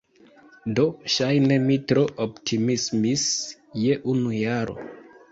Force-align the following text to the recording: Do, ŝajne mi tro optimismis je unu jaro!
Do, 0.77 0.83
ŝajne 1.15 1.57
mi 1.65 1.75
tro 1.91 2.05
optimismis 2.25 3.25
je 3.83 3.99
unu 4.15 4.33
jaro! 4.37 4.87